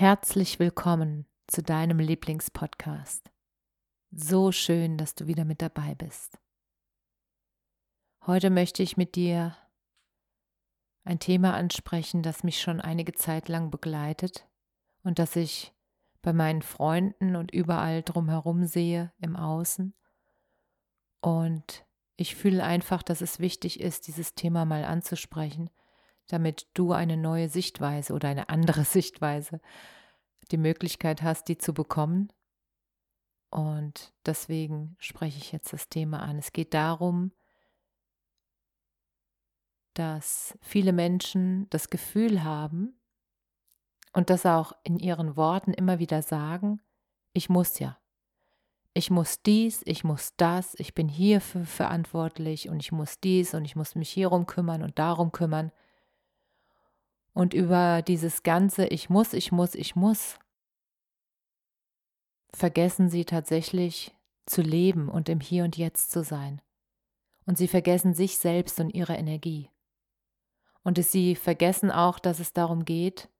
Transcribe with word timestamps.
Herzlich 0.00 0.60
willkommen 0.60 1.26
zu 1.48 1.60
deinem 1.60 1.98
Lieblingspodcast. 1.98 3.32
So 4.12 4.52
schön, 4.52 4.96
dass 4.96 5.16
du 5.16 5.26
wieder 5.26 5.44
mit 5.44 5.60
dabei 5.60 5.96
bist. 5.96 6.38
Heute 8.24 8.48
möchte 8.50 8.84
ich 8.84 8.96
mit 8.96 9.16
dir 9.16 9.56
ein 11.02 11.18
Thema 11.18 11.54
ansprechen, 11.54 12.22
das 12.22 12.44
mich 12.44 12.60
schon 12.60 12.80
einige 12.80 13.12
Zeit 13.12 13.48
lang 13.48 13.72
begleitet 13.72 14.46
und 15.02 15.18
das 15.18 15.34
ich 15.34 15.74
bei 16.22 16.32
meinen 16.32 16.62
Freunden 16.62 17.34
und 17.34 17.50
überall 17.50 18.04
drumherum 18.04 18.66
sehe 18.66 19.12
im 19.18 19.34
Außen. 19.34 19.94
Und 21.22 21.84
ich 22.14 22.36
fühle 22.36 22.62
einfach, 22.62 23.02
dass 23.02 23.20
es 23.20 23.40
wichtig 23.40 23.80
ist, 23.80 24.06
dieses 24.06 24.36
Thema 24.36 24.64
mal 24.64 24.84
anzusprechen, 24.84 25.70
damit 26.28 26.68
du 26.74 26.92
eine 26.92 27.16
neue 27.16 27.48
Sichtweise 27.48 28.12
oder 28.12 28.28
eine 28.28 28.48
andere 28.48 28.84
Sichtweise 28.84 29.60
die 30.50 30.58
Möglichkeit 30.58 31.22
hast, 31.22 31.48
die 31.48 31.58
zu 31.58 31.74
bekommen. 31.74 32.32
Und 33.50 34.12
deswegen 34.26 34.96
spreche 34.98 35.38
ich 35.38 35.52
jetzt 35.52 35.72
das 35.72 35.88
Thema 35.88 36.20
an. 36.20 36.38
Es 36.38 36.52
geht 36.52 36.74
darum, 36.74 37.32
dass 39.94 40.56
viele 40.60 40.92
Menschen 40.92 41.68
das 41.70 41.90
Gefühl 41.90 42.44
haben 42.44 42.94
und 44.12 44.30
das 44.30 44.46
auch 44.46 44.72
in 44.84 44.98
ihren 44.98 45.36
Worten 45.36 45.72
immer 45.72 45.98
wieder 45.98 46.22
sagen, 46.22 46.80
ich 47.32 47.48
muss 47.48 47.78
ja. 47.78 47.98
Ich 48.94 49.10
muss 49.10 49.42
dies, 49.42 49.82
ich 49.84 50.02
muss 50.02 50.34
das, 50.36 50.74
ich 50.78 50.94
bin 50.94 51.08
hierfür 51.08 51.64
verantwortlich 51.64 52.68
und 52.68 52.80
ich 52.80 52.90
muss 52.90 53.20
dies 53.20 53.54
und 53.54 53.64
ich 53.64 53.76
muss 53.76 53.94
mich 53.94 54.10
hierum 54.10 54.46
kümmern 54.46 54.82
und 54.82 54.98
darum 54.98 55.30
kümmern. 55.30 55.72
Und 57.38 57.54
über 57.54 58.02
dieses 58.02 58.42
ganze 58.42 58.88
Ich 58.88 59.10
muss, 59.10 59.32
ich 59.32 59.52
muss, 59.52 59.76
ich 59.76 59.94
muss 59.94 60.40
vergessen 62.52 63.10
sie 63.10 63.24
tatsächlich 63.24 64.12
zu 64.46 64.60
leben 64.60 65.08
und 65.08 65.28
im 65.28 65.38
Hier 65.38 65.62
und 65.62 65.76
Jetzt 65.76 66.10
zu 66.10 66.24
sein. 66.24 66.60
Und 67.46 67.56
sie 67.56 67.68
vergessen 67.68 68.12
sich 68.12 68.38
selbst 68.38 68.80
und 68.80 68.90
ihre 68.90 69.14
Energie. 69.14 69.70
Und 70.82 71.00
sie 71.00 71.36
vergessen 71.36 71.92
auch, 71.92 72.18
dass 72.18 72.40
es 72.40 72.52
darum 72.52 72.84
geht, 72.84 73.30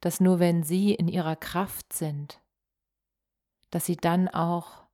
dass 0.00 0.18
nur 0.18 0.40
wenn 0.40 0.64
sie 0.64 0.92
in 0.92 1.06
ihrer 1.06 1.36
Kraft 1.36 1.92
sind, 1.92 2.42
dass 3.70 3.86
sie 3.86 3.96
dann 3.96 4.26
auch 4.26 4.88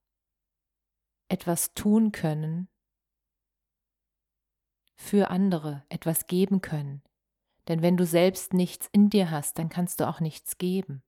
etwas 1.28 1.72
tun 1.72 2.12
können 2.12 2.68
für 4.94 5.30
andere, 5.30 5.86
etwas 5.88 6.26
geben 6.26 6.60
können, 6.60 7.02
denn 7.68 7.82
wenn 7.82 7.96
du 7.96 8.06
selbst 8.06 8.52
nichts 8.52 8.88
in 8.92 9.10
dir 9.10 9.30
hast, 9.30 9.58
dann 9.58 9.68
kannst 9.68 10.00
du 10.00 10.08
auch 10.08 10.20
nichts 10.20 10.58
geben. 10.58 11.02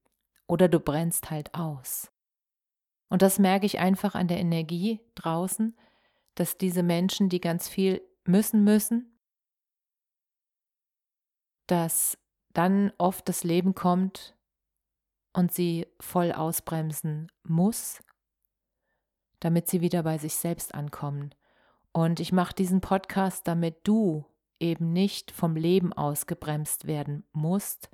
Oder 0.47 0.67
du 0.67 0.79
brennst 0.79 1.29
halt 1.29 1.53
aus. 1.53 2.11
Und 3.09 3.21
das 3.21 3.39
merke 3.39 3.65
ich 3.65 3.79
einfach 3.79 4.15
an 4.15 4.27
der 4.27 4.39
Energie 4.39 4.99
draußen, 5.15 5.77
dass 6.35 6.57
diese 6.57 6.83
Menschen, 6.83 7.29
die 7.29 7.41
ganz 7.41 7.67
viel 7.67 8.01
müssen 8.25 8.63
müssen, 8.63 9.19
dass 11.67 12.17
dann 12.53 12.91
oft 12.97 13.27
das 13.29 13.43
Leben 13.43 13.75
kommt 13.75 14.35
und 15.33 15.51
sie 15.51 15.87
voll 15.99 16.31
ausbremsen 16.31 17.31
muss, 17.43 18.03
damit 19.39 19.69
sie 19.69 19.81
wieder 19.81 20.03
bei 20.03 20.17
sich 20.17 20.35
selbst 20.35 20.73
ankommen. 20.73 21.33
Und 21.91 22.19
ich 22.19 22.31
mache 22.31 22.53
diesen 22.53 22.81
Podcast, 22.81 23.47
damit 23.47 23.87
du 23.87 24.25
eben 24.59 24.93
nicht 24.93 25.31
vom 25.31 25.55
Leben 25.55 25.93
ausgebremst 25.93 26.87
werden 26.87 27.25
musst, 27.31 27.89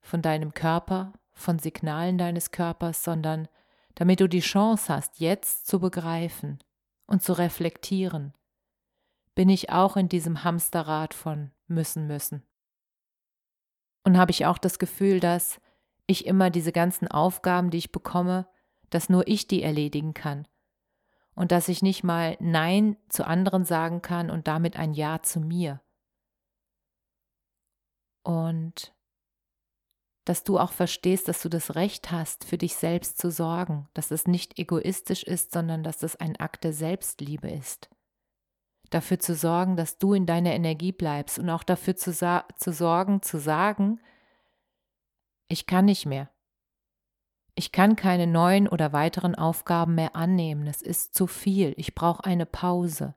von 0.00 0.22
deinem 0.22 0.54
Körper, 0.54 1.12
von 1.32 1.58
Signalen 1.58 2.18
deines 2.18 2.50
Körpers, 2.50 3.04
sondern 3.04 3.48
damit 3.94 4.20
du 4.20 4.28
die 4.28 4.40
Chance 4.40 4.92
hast, 4.92 5.20
jetzt 5.20 5.66
zu 5.66 5.80
begreifen 5.80 6.58
und 7.06 7.22
zu 7.22 7.32
reflektieren, 7.32 8.34
bin 9.34 9.48
ich 9.48 9.70
auch 9.70 9.96
in 9.96 10.08
diesem 10.08 10.44
Hamsterrad 10.44 11.14
von 11.14 11.50
müssen 11.66 12.06
müssen. 12.06 12.42
Und 14.04 14.16
habe 14.16 14.30
ich 14.30 14.46
auch 14.46 14.58
das 14.58 14.78
Gefühl, 14.78 15.20
dass 15.20 15.60
ich 16.06 16.26
immer 16.26 16.50
diese 16.50 16.72
ganzen 16.72 17.08
Aufgaben, 17.08 17.70
die 17.70 17.78
ich 17.78 17.92
bekomme, 17.92 18.46
dass 18.90 19.08
nur 19.08 19.26
ich 19.26 19.48
die 19.48 19.62
erledigen 19.62 20.14
kann 20.14 20.46
und 21.36 21.52
dass 21.52 21.68
ich 21.68 21.82
nicht 21.82 22.02
mal 22.02 22.36
Nein 22.40 22.96
zu 23.08 23.24
anderen 23.24 23.64
sagen 23.64 24.02
kann 24.02 24.30
und 24.30 24.48
damit 24.48 24.76
ein 24.76 24.94
Ja 24.94 25.22
zu 25.22 25.38
mir. 25.38 25.80
Und 28.24 28.92
dass 30.24 30.42
du 30.42 30.58
auch 30.58 30.72
verstehst, 30.72 31.28
dass 31.28 31.42
du 31.42 31.48
das 31.48 31.76
Recht 31.76 32.10
hast, 32.10 32.44
für 32.44 32.58
dich 32.58 32.74
selbst 32.74 33.18
zu 33.18 33.30
sorgen, 33.30 33.88
dass 33.94 34.10
es 34.10 34.26
nicht 34.26 34.58
egoistisch 34.58 35.22
ist, 35.22 35.52
sondern 35.52 35.84
dass 35.84 36.02
es 36.02 36.16
ein 36.16 36.34
Akt 36.36 36.64
der 36.64 36.72
Selbstliebe 36.72 37.48
ist. 37.48 37.90
Dafür 38.90 39.20
zu 39.20 39.34
sorgen, 39.36 39.76
dass 39.76 39.98
du 39.98 40.14
in 40.14 40.26
deiner 40.26 40.52
Energie 40.52 40.92
bleibst 40.92 41.38
und 41.38 41.50
auch 41.50 41.62
dafür 41.62 41.96
zu, 41.96 42.12
zu 42.12 42.72
sorgen, 42.72 43.22
zu 43.22 43.38
sagen, 43.38 44.00
ich 45.48 45.66
kann 45.66 45.84
nicht 45.84 46.06
mehr. 46.06 46.30
Ich 47.58 47.72
kann 47.72 47.96
keine 47.96 48.26
neuen 48.26 48.68
oder 48.68 48.92
weiteren 48.92 49.34
Aufgaben 49.34 49.94
mehr 49.94 50.14
annehmen. 50.14 50.66
Es 50.66 50.82
ist 50.82 51.14
zu 51.14 51.26
viel. 51.26 51.72
Ich 51.78 51.94
brauche 51.94 52.22
eine 52.24 52.44
Pause. 52.44 53.14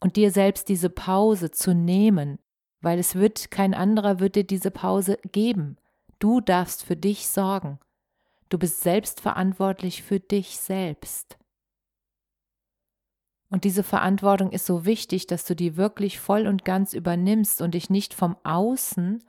Und 0.00 0.16
dir 0.16 0.32
selbst 0.32 0.70
diese 0.70 0.88
Pause 0.88 1.50
zu 1.50 1.74
nehmen, 1.74 2.38
weil 2.80 2.98
es 2.98 3.14
wird 3.14 3.50
kein 3.50 3.74
anderer 3.74 4.20
wird 4.20 4.36
dir 4.36 4.44
diese 4.44 4.70
Pause 4.70 5.18
geben. 5.32 5.76
Du 6.18 6.40
darfst 6.40 6.82
für 6.82 6.96
dich 6.96 7.28
sorgen. 7.28 7.78
Du 8.48 8.58
bist 8.58 8.80
selbst 8.80 9.20
verantwortlich 9.20 10.02
für 10.02 10.18
dich 10.18 10.58
selbst. 10.58 11.36
Und 13.50 13.64
diese 13.64 13.82
Verantwortung 13.82 14.50
ist 14.50 14.64
so 14.64 14.86
wichtig, 14.86 15.26
dass 15.26 15.44
du 15.44 15.54
die 15.54 15.76
wirklich 15.76 16.18
voll 16.18 16.46
und 16.46 16.64
ganz 16.64 16.94
übernimmst 16.94 17.60
und 17.60 17.74
dich 17.74 17.90
nicht 17.90 18.14
vom 18.14 18.36
Außen, 18.44 19.22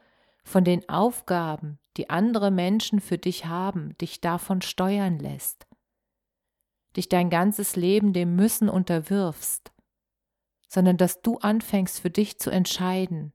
von 0.45 0.63
den 0.63 0.87
Aufgaben, 0.87 1.79
die 1.99 2.09
andere 2.09 2.49
Menschen 2.49 3.01
für 3.01 3.17
dich 3.17 3.47
haben, 3.47 3.93
dich 3.97 4.21
davon 4.21 4.61
steuern 4.61 5.19
lässt, 5.19 5.67
dich 6.95 7.09
dein 7.09 7.29
ganzes 7.29 7.75
Leben 7.75 8.13
dem 8.13 8.37
Müssen 8.37 8.69
unterwirfst, 8.69 9.73
sondern 10.69 10.95
dass 10.95 11.21
du 11.21 11.39
anfängst 11.39 11.99
für 11.99 12.09
dich 12.09 12.39
zu 12.39 12.51
entscheiden, 12.51 13.33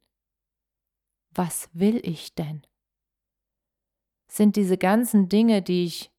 was 1.29 1.69
will 1.75 2.01
ich 2.09 2.35
denn? 2.35 2.67
Sind 4.29 4.57
diese 4.57 4.79
ganzen 4.79 5.29
Dinge, 5.29 5.61
die 5.61 5.85
ich 5.85 6.11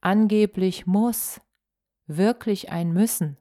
angeblich 0.00 0.86
muss, 0.86 1.40
wirklich 2.08 2.72
ein 2.72 2.92
Müssen? 2.92 3.38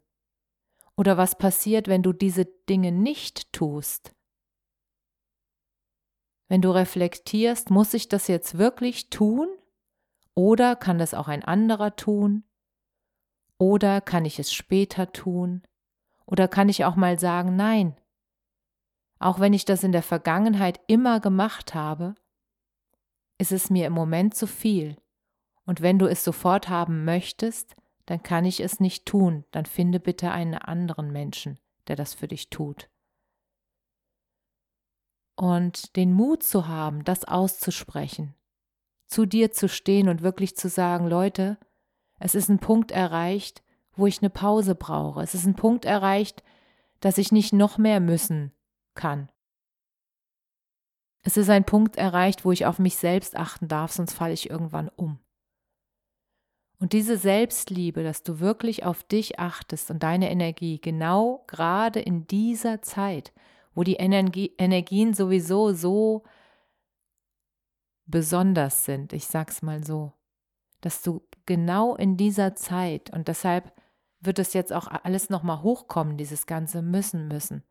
Oder 0.96 1.18
was 1.18 1.36
passiert, 1.36 1.88
wenn 1.88 2.04
du 2.04 2.14
diese 2.14 2.46
Dinge 2.46 2.92
nicht 2.92 3.52
tust? 3.54 4.15
Wenn 6.48 6.62
du 6.62 6.70
reflektierst, 6.70 7.70
muss 7.70 7.94
ich 7.94 8.08
das 8.08 8.28
jetzt 8.28 8.58
wirklich 8.58 9.10
tun? 9.10 9.48
Oder 10.36 10.76
kann 10.76 10.98
das 10.98 11.14
auch 11.14 11.28
ein 11.28 11.44
anderer 11.44 11.96
tun? 11.96 12.44
Oder 13.58 14.02
kann 14.02 14.26
ich 14.26 14.38
es 14.38 14.54
später 14.54 15.12
tun? 15.12 15.64
Oder 16.26 16.48
kann 16.48 16.70
ich 16.70 16.86
auch 16.86 16.96
mal 16.96 17.20
sagen, 17.20 17.56
nein, 17.56 17.96
auch 19.20 19.40
wenn 19.40 19.54
ich 19.54 19.66
das 19.66 19.84
in 19.84 19.92
der 19.92 20.04
Vergangenheit 20.04 20.80
immer 20.88 21.20
gemacht 21.20 21.74
habe, 21.74 22.16
ist 23.38 23.52
es 23.52 23.70
mir 23.70 23.88
im 23.88 23.94
Moment 23.94 24.36
zu 24.36 24.48
viel. 24.48 24.98
Und 25.66 25.82
wenn 25.82 26.00
du 26.00 26.06
es 26.06 26.24
sofort 26.24 26.70
haben 26.70 27.06
möchtest, 27.06 27.76
dann 28.06 28.22
kann 28.22 28.46
ich 28.46 28.60
es 28.60 28.80
nicht 28.80 29.06
tun. 29.06 29.46
Dann 29.52 29.66
finde 29.66 30.00
bitte 30.00 30.32
einen 30.32 30.56
anderen 30.56 31.12
Menschen, 31.12 31.60
der 31.88 31.96
das 31.96 32.14
für 32.14 32.28
dich 32.28 32.50
tut. 32.50 32.90
Und 35.36 35.96
den 35.96 36.14
Mut 36.14 36.44
zu 36.44 36.68
haben, 36.68 37.04
das 37.04 37.26
auszusprechen, 37.26 38.34
zu 39.08 39.26
dir 39.26 39.52
zu 39.52 39.68
stehen 39.68 40.10
und 40.10 40.22
wirklich 40.22 40.56
zu 40.56 40.70
sagen, 40.70 41.08
Leute, 41.08 41.58
es 42.20 42.36
ist 42.36 42.50
ein 42.50 42.60
Punkt 42.60 42.92
erreicht, 42.92 43.64
wo 43.94 44.08
ich 44.08 44.22
eine 44.22 44.30
Pause 44.30 44.76
brauche. 44.76 45.22
Es 45.22 45.34
ist 45.34 45.46
ein 45.46 45.56
Punkt 45.56 45.86
erreicht, 45.86 46.44
dass 47.00 47.18
ich 47.18 47.32
nicht 47.32 47.54
noch 47.54 47.78
mehr 47.78 48.00
müssen 48.00 48.52
kann. 48.94 49.30
Es 51.22 51.38
ist 51.38 51.50
ein 51.50 51.66
Punkt 51.66 51.98
erreicht, 51.98 52.46
wo 52.46 52.52
ich 52.52 52.66
auf 52.66 52.80
mich 52.80 52.98
selbst 52.98 53.36
achten 53.36 53.68
darf, 53.68 53.92
sonst 53.92 54.14
falle 54.14 54.34
ich 54.34 54.50
irgendwann 54.50 54.90
um. 54.90 55.20
Und 56.80 56.94
diese 56.94 57.18
Selbstliebe, 57.18 58.04
dass 58.04 58.22
du 58.22 58.40
wirklich 58.40 58.86
auf 58.86 59.04
dich 59.04 59.40
achtest 59.40 59.90
und 59.90 60.04
deine 60.04 60.30
Energie, 60.30 60.80
genau 60.80 61.44
gerade 61.48 62.00
in 62.00 62.28
dieser 62.28 62.82
Zeit, 62.82 63.34
wo 63.76 63.84
die 63.84 63.96
Energie, 63.96 64.54
Energien 64.58 65.14
sowieso 65.14 65.74
so 65.74 66.24
besonders 68.06 68.86
sind, 68.86 69.14
ich 69.14 69.28
sag's 69.28 69.62
mal 69.62 69.84
so, 69.84 70.14
dass 70.82 71.02
du 71.02 71.28
genau 71.46 71.96
in 71.96 72.18
dieser 72.18 72.56
Zeit 72.56 73.12
und 73.12 73.28
deshalb 73.28 73.74
wird 74.20 74.40
es 74.40 74.54
jetzt 74.54 74.74
auch 74.74 74.88
alles 74.88 75.30
nochmal 75.30 75.62
hochkommen, 75.62 76.18
dieses 76.18 76.46
ganze 76.46 76.82
müssen 76.82 77.28
müssen. 77.28 77.64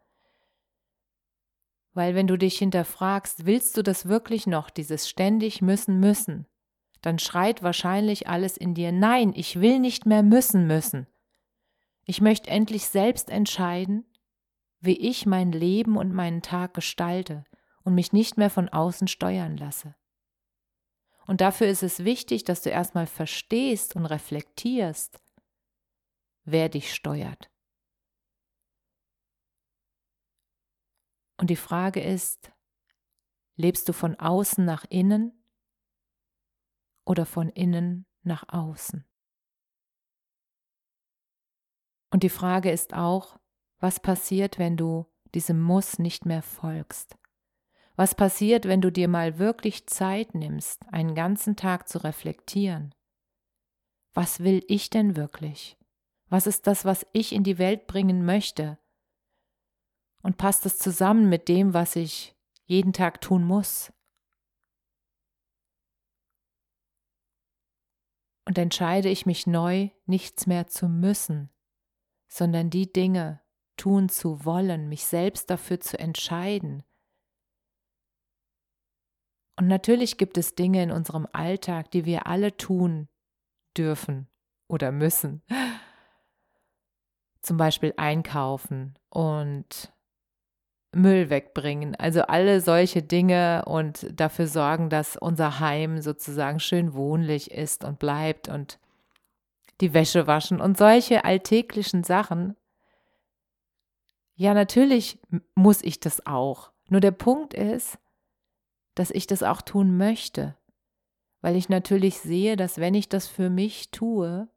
Weil 1.94 2.14
wenn 2.14 2.26
du 2.26 2.36
dich 2.36 2.58
hinterfragst, 2.58 3.46
willst 3.46 3.76
du 3.76 3.82
das 3.82 4.06
wirklich 4.06 4.46
noch, 4.46 4.70
dieses 4.70 5.08
ständig 5.08 5.62
müssen 5.62 6.00
müssen, 6.00 6.46
dann 7.00 7.18
schreit 7.18 7.62
wahrscheinlich 7.62 8.28
alles 8.28 8.56
in 8.56 8.74
dir, 8.74 8.92
nein, 8.92 9.32
ich 9.34 9.60
will 9.60 9.78
nicht 9.78 10.06
mehr 10.06 10.22
müssen 10.22 10.66
müssen. 10.66 11.06
Ich 12.04 12.20
möchte 12.20 12.50
endlich 12.50 12.86
selbst 12.86 13.30
entscheiden, 13.30 14.04
wie 14.84 14.98
ich 14.98 15.26
mein 15.26 15.52
Leben 15.52 15.96
und 15.96 16.12
meinen 16.12 16.42
Tag 16.42 16.74
gestalte 16.74 17.44
und 17.82 17.94
mich 17.94 18.12
nicht 18.12 18.36
mehr 18.36 18.50
von 18.50 18.68
außen 18.68 19.08
steuern 19.08 19.56
lasse. 19.56 19.94
Und 21.26 21.40
dafür 21.40 21.68
ist 21.68 21.82
es 21.82 22.04
wichtig, 22.04 22.44
dass 22.44 22.62
du 22.62 22.70
erstmal 22.70 23.06
verstehst 23.06 23.96
und 23.96 24.04
reflektierst, 24.06 25.22
wer 26.44 26.68
dich 26.68 26.92
steuert. 26.92 27.50
Und 31.38 31.48
die 31.48 31.56
Frage 31.56 32.02
ist, 32.02 32.52
lebst 33.56 33.88
du 33.88 33.92
von 33.92 34.16
außen 34.16 34.64
nach 34.64 34.84
innen 34.88 35.44
oder 37.04 37.26
von 37.26 37.48
innen 37.48 38.06
nach 38.22 38.44
außen? 38.48 39.04
Und 42.10 42.22
die 42.22 42.30
Frage 42.30 42.70
ist 42.70 42.94
auch, 42.94 43.40
was 43.84 44.00
passiert, 44.00 44.58
wenn 44.58 44.78
du 44.78 45.04
diesem 45.34 45.60
Muss 45.60 45.98
nicht 45.98 46.24
mehr 46.24 46.40
folgst? 46.40 47.18
Was 47.96 48.14
passiert, 48.14 48.64
wenn 48.64 48.80
du 48.80 48.90
dir 48.90 49.08
mal 49.08 49.38
wirklich 49.38 49.86
Zeit 49.86 50.34
nimmst, 50.34 50.88
einen 50.90 51.14
ganzen 51.14 51.54
Tag 51.54 51.86
zu 51.86 52.02
reflektieren? 52.02 52.94
Was 54.14 54.40
will 54.40 54.64
ich 54.68 54.88
denn 54.88 55.16
wirklich? 55.16 55.76
Was 56.30 56.46
ist 56.46 56.66
das, 56.66 56.86
was 56.86 57.06
ich 57.12 57.34
in 57.34 57.44
die 57.44 57.58
Welt 57.58 57.86
bringen 57.86 58.24
möchte? 58.24 58.78
Und 60.22 60.38
passt 60.38 60.64
es 60.64 60.78
zusammen 60.78 61.28
mit 61.28 61.48
dem, 61.48 61.74
was 61.74 61.94
ich 61.94 62.34
jeden 62.64 62.94
Tag 62.94 63.20
tun 63.20 63.44
muss? 63.44 63.92
Und 68.46 68.56
entscheide 68.56 69.10
ich 69.10 69.26
mich 69.26 69.46
neu, 69.46 69.90
nichts 70.06 70.46
mehr 70.46 70.68
zu 70.68 70.88
müssen, 70.88 71.50
sondern 72.28 72.70
die 72.70 72.90
Dinge 72.90 73.43
tun 73.76 74.08
zu 74.08 74.44
wollen, 74.44 74.88
mich 74.88 75.06
selbst 75.06 75.50
dafür 75.50 75.80
zu 75.80 75.98
entscheiden. 75.98 76.82
Und 79.56 79.68
natürlich 79.68 80.18
gibt 80.18 80.36
es 80.36 80.54
Dinge 80.54 80.82
in 80.82 80.90
unserem 80.90 81.28
Alltag, 81.32 81.90
die 81.90 82.04
wir 82.04 82.26
alle 82.26 82.56
tun 82.56 83.08
dürfen 83.76 84.28
oder 84.68 84.90
müssen 84.90 85.42
zum 87.44 87.56
Beispiel 87.56 87.94
einkaufen 87.96 88.94
und 89.10 89.92
Müll 90.92 91.30
wegbringen. 91.30 91.94
Also 91.96 92.22
alle 92.22 92.60
solche 92.60 93.02
Dinge 93.02 93.64
und 93.66 94.08
dafür 94.18 94.46
sorgen, 94.46 94.90
dass 94.90 95.16
unser 95.16 95.60
Heim 95.60 96.00
sozusagen 96.00 96.60
schön 96.60 96.94
wohnlich 96.94 97.50
ist 97.50 97.84
und 97.84 97.98
bleibt 97.98 98.48
und 98.48 98.78
die 99.80 99.92
Wäsche 99.92 100.26
waschen 100.26 100.60
und 100.60 100.78
solche 100.78 101.24
alltäglichen 101.24 102.04
Sachen. 102.04 102.56
Ja, 104.36 104.54
natürlich 104.54 105.20
muss 105.54 105.82
ich 105.82 106.00
das 106.00 106.26
auch. 106.26 106.72
Nur 106.88 107.00
der 107.00 107.12
Punkt 107.12 107.54
ist, 107.54 107.98
dass 108.94 109.10
ich 109.10 109.26
das 109.26 109.42
auch 109.42 109.62
tun 109.62 109.96
möchte, 109.96 110.56
weil 111.40 111.56
ich 111.56 111.68
natürlich 111.68 112.18
sehe, 112.18 112.56
dass 112.56 112.78
wenn 112.78 112.94
ich 112.94 113.08
das 113.08 113.26
für 113.26 113.50
mich 113.50 113.90
tue, 113.90 114.48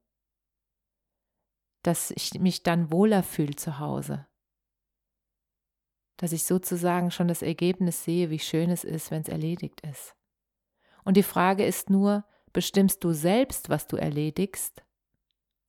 dass 1.83 2.12
ich 2.12 2.33
mich 2.39 2.63
dann 2.63 2.91
wohler 2.91 3.24
fühle 3.24 3.56
zu 3.56 3.79
Hause. 3.79 4.27
Dass 6.18 6.31
ich 6.31 6.44
sozusagen 6.44 7.12
schon 7.12 7.27
das 7.27 7.41
Ergebnis 7.41 8.03
sehe, 8.03 8.29
wie 8.29 8.39
schön 8.39 8.71
es 8.71 8.83
ist, 8.83 9.12
wenn 9.12 9.21
es 9.21 9.29
erledigt 9.29 9.81
ist. 9.81 10.15
Und 11.06 11.18
die 11.18 11.24
Frage 11.24 11.65
ist 11.65 11.89
nur, 11.89 12.25
bestimmst 12.51 13.03
du 13.03 13.13
selbst, 13.13 13.69
was 13.69 13.88
du 13.88 13.95
erledigst, 13.95 14.83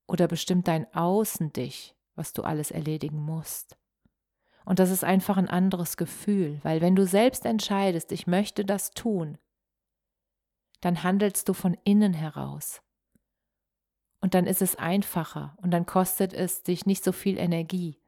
oder 0.06 0.26
bestimmt 0.26 0.66
dein 0.66 0.92
Außen 0.94 1.52
dich, 1.52 1.94
was 2.14 2.32
du 2.32 2.42
alles 2.42 2.70
erledigen 2.70 3.20
musst? 3.20 3.76
Und 4.68 4.80
das 4.80 4.90
ist 4.90 5.02
einfach 5.02 5.38
ein 5.38 5.48
anderes 5.48 5.96
Gefühl, 5.96 6.60
weil 6.62 6.82
wenn 6.82 6.94
du 6.94 7.06
selbst 7.06 7.46
entscheidest, 7.46 8.12
ich 8.12 8.26
möchte 8.26 8.66
das 8.66 8.90
tun, 8.90 9.38
dann 10.82 11.02
handelst 11.02 11.48
du 11.48 11.54
von 11.54 11.74
innen 11.84 12.12
heraus. 12.12 12.82
Und 14.20 14.34
dann 14.34 14.46
ist 14.46 14.60
es 14.60 14.76
einfacher 14.76 15.56
und 15.62 15.70
dann 15.70 15.86
kostet 15.86 16.34
es 16.34 16.64
dich 16.64 16.84
nicht 16.84 17.02
so 17.02 17.12
viel 17.12 17.38
Energie. 17.38 17.98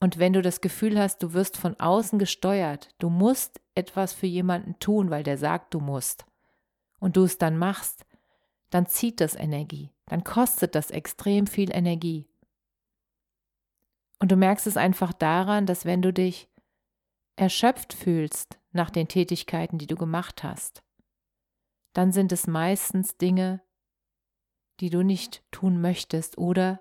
Und 0.00 0.18
wenn 0.18 0.32
du 0.32 0.42
das 0.42 0.60
Gefühl 0.60 0.98
hast, 0.98 1.22
du 1.22 1.34
wirst 1.34 1.56
von 1.56 1.78
außen 1.78 2.18
gesteuert, 2.18 2.88
du 2.98 3.08
musst 3.08 3.60
etwas 3.76 4.12
für 4.12 4.26
jemanden 4.26 4.76
tun, 4.80 5.10
weil 5.10 5.22
der 5.22 5.38
sagt, 5.38 5.72
du 5.72 5.78
musst, 5.78 6.26
und 6.98 7.16
du 7.16 7.22
es 7.22 7.38
dann 7.38 7.56
machst, 7.56 8.04
dann 8.70 8.86
zieht 8.86 9.20
das 9.20 9.36
Energie, 9.36 9.92
dann 10.06 10.24
kostet 10.24 10.74
das 10.74 10.90
extrem 10.90 11.46
viel 11.46 11.70
Energie. 11.72 12.26
Und 14.18 14.32
du 14.32 14.36
merkst 14.36 14.66
es 14.66 14.76
einfach 14.76 15.12
daran, 15.12 15.66
dass 15.66 15.84
wenn 15.84 16.02
du 16.02 16.12
dich 16.12 16.48
erschöpft 17.36 17.92
fühlst 17.92 18.58
nach 18.72 18.90
den 18.90 19.08
Tätigkeiten, 19.08 19.78
die 19.78 19.86
du 19.86 19.96
gemacht 19.96 20.42
hast, 20.42 20.82
dann 21.92 22.12
sind 22.12 22.32
es 22.32 22.46
meistens 22.46 23.16
Dinge, 23.16 23.62
die 24.80 24.90
du 24.90 25.02
nicht 25.02 25.42
tun 25.50 25.80
möchtest 25.80 26.38
oder 26.38 26.80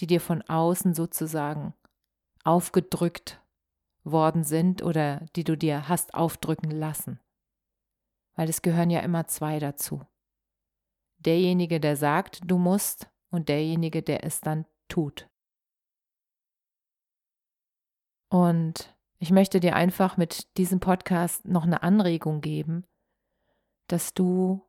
die 0.00 0.06
dir 0.06 0.20
von 0.20 0.42
außen 0.42 0.94
sozusagen 0.94 1.74
aufgedrückt 2.44 3.40
worden 4.04 4.44
sind 4.44 4.82
oder 4.82 5.26
die 5.34 5.44
du 5.44 5.56
dir 5.56 5.88
hast 5.88 6.14
aufdrücken 6.14 6.70
lassen. 6.70 7.20
Weil 8.34 8.48
es 8.48 8.62
gehören 8.62 8.90
ja 8.90 9.00
immer 9.00 9.26
zwei 9.26 9.58
dazu. 9.58 10.02
Derjenige, 11.18 11.80
der 11.80 11.96
sagt, 11.96 12.40
du 12.44 12.58
musst, 12.58 13.10
und 13.30 13.48
derjenige, 13.48 14.02
der 14.02 14.24
es 14.24 14.40
dann 14.40 14.66
tut. 14.88 15.28
Und 18.28 18.96
ich 19.18 19.30
möchte 19.30 19.60
dir 19.60 19.76
einfach 19.76 20.16
mit 20.16 20.56
diesem 20.58 20.80
Podcast 20.80 21.46
noch 21.46 21.64
eine 21.64 21.82
Anregung 21.82 22.40
geben, 22.40 22.84
dass 23.86 24.14
du 24.14 24.62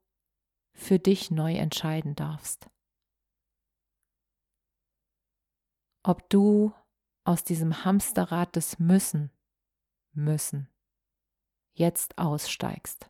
für 0.73 0.99
dich 0.99 1.31
neu 1.31 1.55
entscheiden 1.55 2.15
darfst. 2.15 2.69
Ob 6.03 6.29
du 6.29 6.71
aus 7.23 7.43
diesem 7.43 7.83
Hamsterrad 7.83 8.55
des 8.55 8.79
Müssen, 8.79 9.31
müssen, 10.13 10.69
jetzt 11.73 12.17
aussteigst 12.17 13.09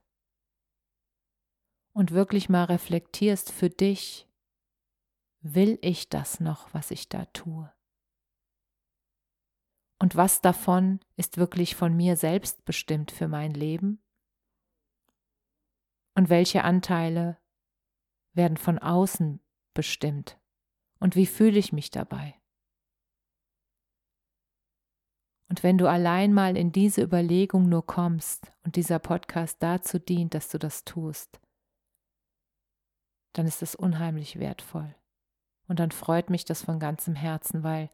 und 1.93 2.11
wirklich 2.11 2.49
mal 2.49 2.63
reflektierst 2.63 3.51
für 3.51 3.69
dich, 3.69 4.27
will 5.41 5.77
ich 5.81 6.09
das 6.09 6.39
noch, 6.39 6.73
was 6.73 6.89
ich 6.89 7.09
da 7.09 7.25
tue? 7.25 7.71
Und 9.99 10.15
was 10.15 10.41
davon 10.41 10.99
ist 11.15 11.37
wirklich 11.37 11.75
von 11.75 11.95
mir 11.95 12.15
selbst 12.15 12.65
bestimmt 12.65 13.11
für 13.11 13.27
mein 13.27 13.51
Leben? 13.51 14.01
Und 16.15 16.29
welche 16.29 16.63
Anteile 16.63 17.37
werden 18.33 18.57
von 18.57 18.79
außen 18.79 19.39
bestimmt. 19.73 20.39
Und 20.99 21.15
wie 21.15 21.25
fühle 21.25 21.59
ich 21.59 21.73
mich 21.73 21.91
dabei? 21.91 22.35
Und 25.49 25.63
wenn 25.63 25.77
du 25.77 25.87
allein 25.87 26.33
mal 26.33 26.57
in 26.57 26.71
diese 26.71 27.01
Überlegung 27.01 27.69
nur 27.69 27.85
kommst 27.85 28.51
und 28.63 28.75
dieser 28.75 28.99
Podcast 28.99 29.57
dazu 29.61 29.97
dient, 29.97 30.33
dass 30.33 30.49
du 30.49 30.59
das 30.59 30.83
tust, 30.83 31.39
dann 33.33 33.45
ist 33.45 33.61
es 33.61 33.75
unheimlich 33.75 34.39
wertvoll. 34.39 34.93
Und 35.67 35.79
dann 35.79 35.91
freut 35.91 36.29
mich 36.29 36.43
das 36.45 36.63
von 36.63 36.79
ganzem 36.79 37.15
Herzen, 37.15 37.63
weil 37.63 37.89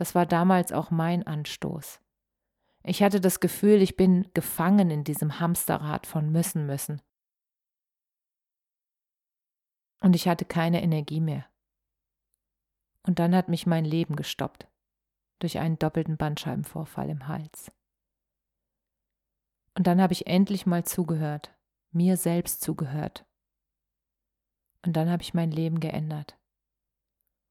das 0.00 0.14
war 0.14 0.24
damals 0.24 0.72
auch 0.72 0.90
mein 0.90 1.26
Anstoß. 1.26 2.00
Ich 2.84 3.02
hatte 3.02 3.20
das 3.20 3.38
Gefühl, 3.38 3.82
ich 3.82 3.96
bin 3.96 4.26
gefangen 4.32 4.90
in 4.90 5.04
diesem 5.04 5.40
Hamsterrad 5.40 6.06
von 6.06 6.32
müssen 6.32 6.64
müssen. 6.64 7.02
Und 10.02 10.16
ich 10.16 10.26
hatte 10.26 10.46
keine 10.46 10.82
Energie 10.82 11.20
mehr. 11.20 11.44
Und 13.02 13.18
dann 13.18 13.36
hat 13.36 13.50
mich 13.50 13.66
mein 13.66 13.84
Leben 13.84 14.16
gestoppt 14.16 14.66
durch 15.38 15.58
einen 15.58 15.78
doppelten 15.78 16.16
Bandscheibenvorfall 16.16 17.10
im 17.10 17.28
Hals. 17.28 17.70
Und 19.74 19.86
dann 19.86 20.00
habe 20.00 20.14
ich 20.14 20.26
endlich 20.26 20.64
mal 20.64 20.82
zugehört, 20.82 21.54
mir 21.90 22.16
selbst 22.16 22.62
zugehört. 22.62 23.26
Und 24.82 24.96
dann 24.96 25.10
habe 25.10 25.22
ich 25.22 25.34
mein 25.34 25.50
Leben 25.50 25.78
geändert 25.78 26.39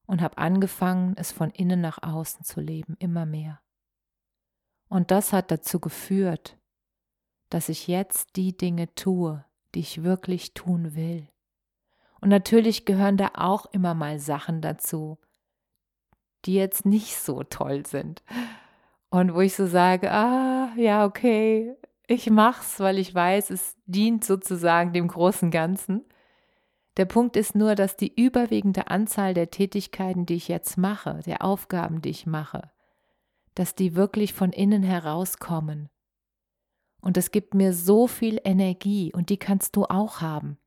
und 0.09 0.23
habe 0.23 0.39
angefangen, 0.39 1.13
es 1.17 1.31
von 1.31 1.51
innen 1.51 1.81
nach 1.81 2.01
außen 2.01 2.43
zu 2.43 2.59
leben, 2.61 2.95
immer 2.97 3.27
mehr. 3.27 3.61
Und 4.87 5.11
das 5.11 5.33
hat 5.33 5.51
dazu 5.51 5.79
geführt, 5.79 6.57
dass 7.51 7.69
ich 7.69 7.87
jetzt 7.87 8.35
die 8.35 8.57
Dinge 8.57 8.93
tue, 8.95 9.45
die 9.75 9.81
ich 9.81 10.01
wirklich 10.01 10.55
tun 10.55 10.95
will. 10.95 11.27
Und 12.21 12.29
natürlich 12.29 12.85
gehören 12.85 13.17
da 13.17 13.33
auch 13.35 13.67
immer 13.67 13.93
mal 13.93 14.17
Sachen 14.17 14.61
dazu, 14.61 15.19
die 16.45 16.55
jetzt 16.55 16.87
nicht 16.87 17.15
so 17.15 17.43
toll 17.43 17.85
sind. 17.85 18.23
Und 19.11 19.35
wo 19.35 19.41
ich 19.41 19.55
so 19.55 19.67
sage, 19.67 20.11
ah, 20.11 20.73
ja, 20.75 21.05
okay, 21.05 21.75
ich 22.07 22.31
mach's, 22.31 22.79
weil 22.79 22.97
ich 22.97 23.13
weiß, 23.13 23.51
es 23.51 23.77
dient 23.85 24.25
sozusagen 24.25 24.91
dem 24.91 25.07
großen 25.07 25.51
Ganzen. 25.51 26.03
Der 26.99 27.05
Punkt 27.05 27.37
ist 27.37 27.55
nur, 27.55 27.75
dass 27.75 27.95
die 27.95 28.13
überwiegende 28.13 28.87
Anzahl 28.87 29.33
der 29.33 29.49
Tätigkeiten, 29.51 30.25
die 30.25 30.33
ich 30.33 30.49
jetzt 30.49 30.77
mache, 30.77 31.21
der 31.25 31.45
Aufgaben, 31.45 32.01
die 32.01 32.09
ich 32.09 32.25
mache, 32.25 32.69
dass 33.55 33.73
die 33.73 33.95
wirklich 33.95 34.33
von 34.33 34.51
innen 34.51 34.83
herauskommen. 34.83 35.87
Und 36.99 37.15
es 37.15 37.31
gibt 37.31 37.53
mir 37.53 37.71
so 37.71 38.07
viel 38.07 38.41
Energie 38.43 39.13
und 39.13 39.29
die 39.29 39.37
kannst 39.37 39.77
du 39.77 39.85
auch 39.85 40.19
haben. 40.19 40.57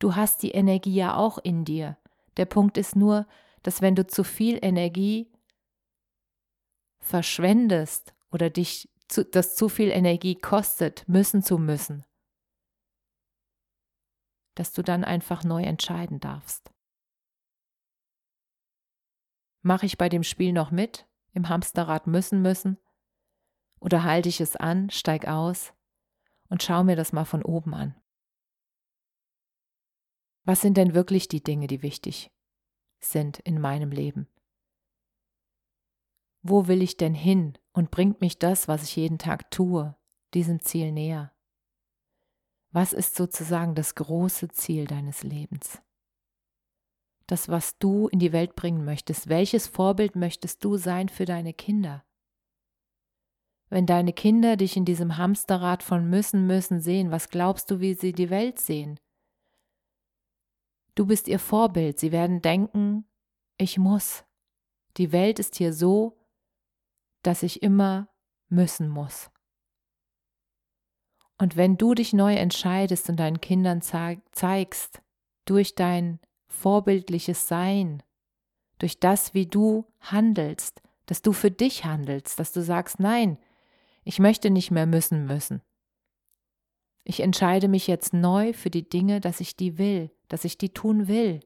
Du 0.00 0.16
hast 0.16 0.42
die 0.42 0.50
Energie 0.50 0.96
ja 0.96 1.14
auch 1.14 1.38
in 1.38 1.64
dir. 1.64 1.98
Der 2.36 2.46
Punkt 2.46 2.76
ist 2.76 2.96
nur, 2.96 3.24
dass 3.62 3.80
wenn 3.80 3.94
du 3.94 4.04
zu 4.04 4.24
viel 4.24 4.58
Energie 4.60 5.30
verschwendest 6.98 8.12
oder 8.32 8.50
dich 8.50 8.88
zu, 9.06 9.24
das 9.24 9.54
zu 9.54 9.68
viel 9.68 9.90
Energie 9.90 10.34
kostet, 10.34 11.08
müssen 11.08 11.44
zu 11.44 11.58
müssen, 11.58 12.04
dass 14.54 14.72
du 14.72 14.82
dann 14.82 15.04
einfach 15.04 15.44
neu 15.44 15.62
entscheiden 15.62 16.20
darfst. 16.20 16.72
Mache 19.62 19.86
ich 19.86 19.98
bei 19.98 20.08
dem 20.08 20.22
Spiel 20.22 20.52
noch 20.52 20.70
mit, 20.70 21.08
im 21.32 21.48
Hamsterrad 21.48 22.06
müssen 22.06 22.42
müssen? 22.42 22.78
Oder 23.80 24.04
halte 24.04 24.28
ich 24.28 24.40
es 24.40 24.56
an, 24.56 24.90
steig 24.90 25.26
aus 25.26 25.72
und 26.48 26.62
schau 26.62 26.84
mir 26.84 26.96
das 26.96 27.12
mal 27.12 27.24
von 27.24 27.42
oben 27.42 27.74
an? 27.74 27.94
Was 30.44 30.60
sind 30.60 30.76
denn 30.76 30.94
wirklich 30.94 31.28
die 31.28 31.42
Dinge, 31.42 31.66
die 31.66 31.82
wichtig 31.82 32.30
sind 33.00 33.38
in 33.40 33.60
meinem 33.60 33.90
Leben? 33.90 34.28
Wo 36.42 36.66
will 36.66 36.82
ich 36.82 36.98
denn 36.98 37.14
hin 37.14 37.56
und 37.72 37.90
bringt 37.90 38.20
mich 38.20 38.38
das, 38.38 38.68
was 38.68 38.82
ich 38.82 38.96
jeden 38.96 39.18
Tag 39.18 39.50
tue, 39.50 39.96
diesem 40.34 40.60
Ziel 40.60 40.92
näher? 40.92 41.33
Was 42.74 42.92
ist 42.92 43.14
sozusagen 43.14 43.76
das 43.76 43.94
große 43.94 44.48
Ziel 44.48 44.88
deines 44.88 45.22
Lebens? 45.22 45.80
Das, 47.28 47.48
was 47.48 47.78
du 47.78 48.08
in 48.08 48.18
die 48.18 48.32
Welt 48.32 48.56
bringen 48.56 48.84
möchtest. 48.84 49.28
Welches 49.28 49.68
Vorbild 49.68 50.16
möchtest 50.16 50.64
du 50.64 50.76
sein 50.76 51.08
für 51.08 51.24
deine 51.24 51.54
Kinder? 51.54 52.04
Wenn 53.68 53.86
deine 53.86 54.12
Kinder 54.12 54.56
dich 54.56 54.76
in 54.76 54.84
diesem 54.84 55.18
Hamsterrad 55.18 55.84
von 55.84 56.10
müssen, 56.10 56.48
müssen 56.48 56.80
sehen, 56.80 57.12
was 57.12 57.28
glaubst 57.30 57.70
du, 57.70 57.78
wie 57.78 57.94
sie 57.94 58.10
die 58.10 58.28
Welt 58.28 58.58
sehen? 58.58 58.98
Du 60.96 61.06
bist 61.06 61.28
ihr 61.28 61.38
Vorbild. 61.38 62.00
Sie 62.00 62.10
werden 62.10 62.42
denken, 62.42 63.04
ich 63.56 63.78
muss. 63.78 64.24
Die 64.96 65.12
Welt 65.12 65.38
ist 65.38 65.54
hier 65.54 65.72
so, 65.72 66.18
dass 67.22 67.44
ich 67.44 67.62
immer 67.62 68.08
müssen 68.48 68.88
muss. 68.88 69.30
Und 71.38 71.56
wenn 71.56 71.76
du 71.76 71.94
dich 71.94 72.12
neu 72.12 72.34
entscheidest 72.34 73.08
und 73.08 73.16
deinen 73.16 73.40
Kindern 73.40 73.82
zeigst, 73.82 75.02
durch 75.44 75.74
dein 75.74 76.20
vorbildliches 76.46 77.48
Sein, 77.48 78.02
durch 78.78 79.00
das, 79.00 79.34
wie 79.34 79.46
du 79.46 79.86
handelst, 80.00 80.80
dass 81.06 81.22
du 81.22 81.32
für 81.32 81.50
dich 81.50 81.84
handelst, 81.84 82.38
dass 82.38 82.52
du 82.52 82.62
sagst, 82.62 83.00
nein, 83.00 83.38
ich 84.04 84.18
möchte 84.18 84.50
nicht 84.50 84.70
mehr 84.70 84.86
müssen 84.86 85.26
müssen. 85.26 85.62
Ich 87.04 87.20
entscheide 87.20 87.68
mich 87.68 87.86
jetzt 87.86 88.14
neu 88.14 88.52
für 88.52 88.70
die 88.70 88.88
Dinge, 88.88 89.20
dass 89.20 89.40
ich 89.40 89.56
die 89.56 89.76
will, 89.76 90.10
dass 90.28 90.44
ich 90.44 90.56
die 90.56 90.70
tun 90.70 91.08
will, 91.08 91.40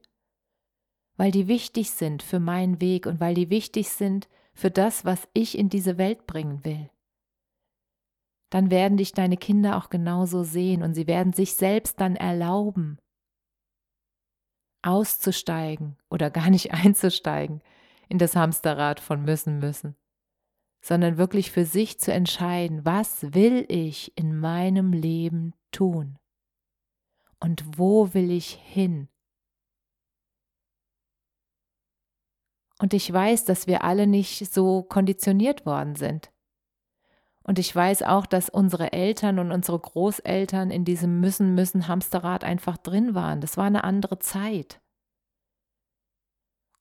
weil 1.17 1.33
die 1.33 1.49
wichtig 1.49 1.91
sind 1.91 2.23
für 2.23 2.39
meinen 2.39 2.81
Weg 2.81 3.07
und 3.07 3.19
weil 3.19 3.35
die 3.35 3.51
wichtig 3.51 3.89
sind 3.89 4.29
für 4.55 4.71
das, 4.71 5.05
was 5.05 5.29
ich 5.35 5.59
in 5.59 5.69
diese 5.69 5.99
Welt 5.99 6.27
bringen 6.27 6.65
will. 6.65 6.91
Dann 8.51 8.71
werden 8.71 8.97
dich 8.97 9.13
deine 9.13 9.37
Kinder 9.37 9.77
auch 9.77 9.91
genauso 9.91 10.43
sehen 10.43 10.83
und 10.83 10.95
sie 10.95 11.07
werden 11.07 11.33
sich 11.33 11.55
selbst 11.55 12.01
dann 12.01 12.17
erlauben, 12.17 12.99
auszusteigen 14.83 15.97
oder 16.09 16.31
gar 16.31 16.51
nicht 16.51 16.73
einzusteigen 16.73 17.63
in 18.09 18.19
das 18.19 18.37
Hamsterrad 18.37 19.01
von 19.01 19.23
müssen 19.23 19.59
müssen, 19.59 19.97
sondern 20.81 21.19
wirklich 21.19 21.51
für 21.51 21.65
sich 21.65 21.99
zu 21.99 22.13
entscheiden, 22.13 22.85
was 22.85 23.35
will 23.35 23.67
ich 23.69 24.17
in 24.17 24.39
meinem 24.39 24.93
Leben 24.93 25.55
tun 25.73 26.19
und 27.41 27.79
wo 27.79 28.15
will 28.15 28.31
ich 28.31 28.51
hin. 28.51 29.09
Und 32.81 32.95
ich 32.95 33.13
weiß, 33.13 33.45
dass 33.45 33.67
wir 33.67 33.83
alle 33.83 34.07
nicht 34.07 34.53
so 34.53 34.85
konditioniert 34.85 35.67
worden 35.67 35.97
sind. 35.97 36.31
Und 37.49 37.59
ich 37.59 37.75
weiß 37.75 38.03
auch, 38.03 38.27
dass 38.27 38.51
unsere 38.51 38.93
Eltern 38.93 39.39
und 39.39 39.53
unsere 39.53 39.79
Großeltern 39.79 40.71
in 40.71 40.85
diesem 40.85 41.19
müssen, 41.19 41.55
müssen 41.55 41.89
Hamsterrad 41.89 42.45
einfach 42.45 42.77
drin 42.77 43.15
waren. 43.15 43.41
Das 43.41 43.57
war 43.57 43.65
eine 43.65 43.85
andere 43.85 44.19
Zeit. 44.19 44.83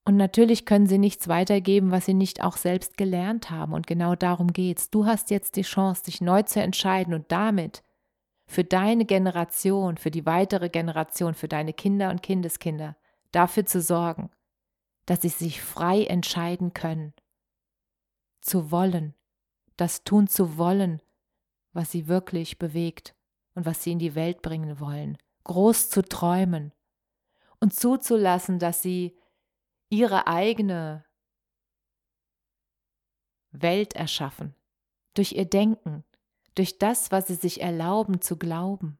Und 0.03 0.17
natürlich 0.17 0.65
können 0.65 0.85
sie 0.85 0.97
nichts 0.97 1.29
weitergeben, 1.29 1.91
was 1.91 2.05
sie 2.05 2.13
nicht 2.13 2.43
auch 2.43 2.57
selbst 2.57 2.97
gelernt 2.97 3.49
haben. 3.49 3.71
Und 3.71 3.87
genau 3.87 4.15
darum 4.15 4.51
geht's. 4.51 4.89
Du 4.89 5.05
hast 5.05 5.29
jetzt 5.29 5.55
die 5.55 5.61
Chance, 5.61 6.03
dich 6.03 6.19
neu 6.19 6.41
zu 6.43 6.61
entscheiden 6.61 7.13
und 7.13 7.31
damit 7.31 7.81
für 8.45 8.65
deine 8.65 9.05
Generation, 9.05 9.95
für 9.95 10.11
die 10.11 10.25
weitere 10.25 10.67
Generation, 10.67 11.33
für 11.33 11.47
deine 11.47 11.71
Kinder 11.71 12.09
und 12.09 12.21
Kindeskinder 12.21 12.97
dafür 13.31 13.65
zu 13.65 13.81
sorgen, 13.81 14.31
dass 15.05 15.21
sie 15.21 15.29
sich 15.29 15.61
frei 15.61 16.03
entscheiden 16.03 16.73
können, 16.73 17.13
zu 18.41 18.69
wollen, 18.69 19.13
das 19.77 20.03
tun 20.03 20.27
zu 20.27 20.57
wollen, 20.57 21.01
was 21.73 21.91
sie 21.91 22.07
wirklich 22.07 22.57
bewegt 22.57 23.15
und 23.53 23.65
was 23.65 23.83
sie 23.83 23.91
in 23.91 23.99
die 23.99 24.15
Welt 24.15 24.41
bringen 24.41 24.79
wollen, 24.79 25.17
groß 25.43 25.89
zu 25.89 26.03
träumen 26.03 26.73
und 27.59 27.73
zuzulassen, 27.73 28.59
dass 28.59 28.81
sie 28.81 29.17
ihre 29.89 30.27
eigene 30.27 31.05
Welt 33.51 33.93
erschaffen, 33.93 34.55
durch 35.13 35.33
ihr 35.33 35.45
Denken, 35.45 36.03
durch 36.55 36.77
das, 36.77 37.11
was 37.11 37.27
sie 37.27 37.35
sich 37.35 37.61
erlauben 37.61 38.21
zu 38.21 38.37
glauben. 38.37 38.99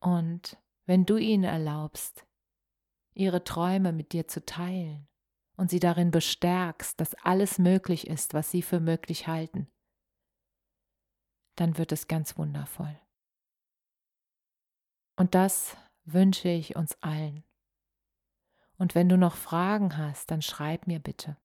Und 0.00 0.56
wenn 0.86 1.04
du 1.04 1.16
ihnen 1.16 1.44
erlaubst, 1.44 2.26
ihre 3.14 3.44
Träume 3.44 3.92
mit 3.92 4.12
dir 4.12 4.26
zu 4.26 4.44
teilen, 4.44 5.06
und 5.56 5.70
sie 5.70 5.80
darin 5.80 6.10
bestärkst, 6.10 7.00
dass 7.00 7.14
alles 7.14 7.58
möglich 7.58 8.06
ist, 8.06 8.34
was 8.34 8.50
sie 8.50 8.62
für 8.62 8.80
möglich 8.80 9.26
halten, 9.26 9.68
dann 11.56 11.78
wird 11.78 11.92
es 11.92 12.08
ganz 12.08 12.38
wundervoll. 12.38 12.98
Und 15.16 15.34
das 15.34 15.76
wünsche 16.04 16.48
ich 16.48 16.76
uns 16.76 17.00
allen. 17.02 17.44
Und 18.78 18.94
wenn 18.94 19.08
du 19.08 19.16
noch 19.16 19.36
Fragen 19.36 19.96
hast, 19.96 20.30
dann 20.30 20.42
schreib 20.42 20.86
mir 20.86 20.98
bitte 20.98 21.36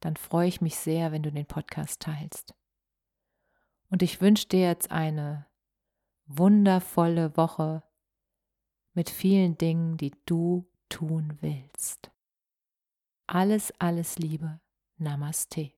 Dann 0.00 0.16
freue 0.16 0.48
ich 0.48 0.62
mich 0.62 0.76
sehr, 0.76 1.12
wenn 1.12 1.22
du 1.22 1.30
den 1.30 1.44
Podcast 1.44 2.00
teilst. 2.00 2.54
Und 3.90 4.02
ich 4.02 4.22
wünsche 4.22 4.48
dir 4.48 4.62
jetzt 4.62 4.90
eine 4.90 5.46
wundervolle 6.24 7.36
Woche 7.36 7.82
mit 8.94 9.10
vielen 9.10 9.58
Dingen, 9.58 9.98
die 9.98 10.12
du 10.24 10.66
tun 10.88 11.36
willst. 11.42 12.10
Alles, 13.26 13.70
alles 13.78 14.18
Liebe. 14.18 14.60
Namaste. 14.96 15.77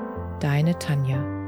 deine 0.41 0.77
Tanja. 0.79 1.40